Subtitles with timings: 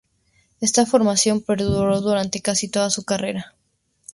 [0.61, 3.53] Esta formación perduró durante casi toda su carrera.